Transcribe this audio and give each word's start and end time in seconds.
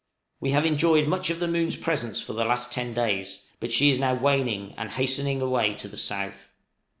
We 0.39 0.49
have 0.49 0.65
enjoyed 0.65 1.07
much 1.07 1.29
of 1.29 1.39
the 1.39 1.47
moon's 1.47 1.75
presence 1.75 2.19
for 2.19 2.33
the 2.33 2.43
last 2.43 2.71
ten 2.71 2.95
days, 2.95 3.41
but 3.59 3.69
now 3.69 3.73
she 3.75 3.91
is 3.91 3.99
waning 3.99 4.73
and 4.75 4.89
hastening 4.89 5.41
away 5.43 5.75
to 5.75 5.87
the 5.87 5.95
south. 5.95 6.51